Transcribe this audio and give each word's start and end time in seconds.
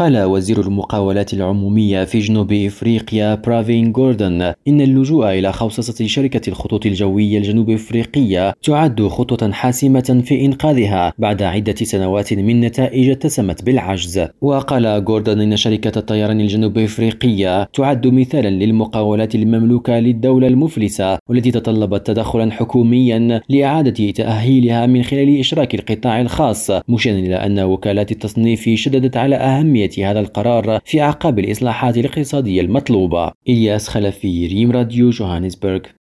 قال 0.00 0.22
وزير 0.22 0.60
المقاولات 0.60 1.34
العمومية 1.34 2.04
في 2.04 2.18
جنوب 2.18 2.52
إفريقيا 2.52 3.34
برافين 3.34 3.92
جوردن 3.92 4.42
إن 4.68 4.80
اللجوء 4.80 5.28
إلى 5.28 5.52
خوصصة 5.52 6.06
شركة 6.06 6.50
الخطوط 6.50 6.86
الجوية 6.86 7.38
الجنوب 7.38 7.70
إفريقية 7.70 8.54
تعد 8.62 9.02
خطوة 9.02 9.52
حاسمة 9.52 10.22
في 10.24 10.44
إنقاذها 10.44 11.12
بعد 11.18 11.42
عدة 11.42 11.74
سنوات 11.74 12.34
من 12.34 12.60
نتائج 12.60 13.10
اتسمت 13.10 13.64
بالعجز. 13.64 14.26
وقال 14.40 15.04
جوردن 15.04 15.40
إن 15.40 15.56
شركة 15.56 15.98
الطيران 15.98 16.40
الجنوب 16.40 16.78
إفريقية 16.78 17.64
تعد 17.64 18.06
مثالا 18.06 18.48
للمقاولات 18.50 19.34
المملوكة 19.34 19.98
للدولة 19.98 20.46
المفلسة 20.46 21.18
والتي 21.28 21.50
تطلبت 21.50 22.06
تدخلا 22.06 22.52
حكوميا 22.52 23.40
لإعادة 23.48 24.10
تأهيلها 24.10 24.86
من 24.86 25.02
خلال 25.02 25.40
إشراك 25.40 25.74
القطاع 25.74 26.20
الخاص 26.20 26.70
مشيرا 26.88 27.18
إلى 27.18 27.36
أن 27.36 27.60
وكالات 27.60 28.12
التصنيف 28.12 28.68
شددت 28.74 29.16
على 29.16 29.36
أهمية 29.36 29.89
هذا 29.98 30.20
القرار 30.20 30.80
في 30.84 31.02
أعقاب 31.02 31.38
الإصلاحات 31.38 31.96
الاقتصادية 31.96 32.60
المطلوبة. 32.60 33.32
إلياس 33.48 33.88
خلفي 33.88 34.46
ريم 34.46 34.70
راديو 34.70 35.10
جوهانسبرغ. 35.10 35.80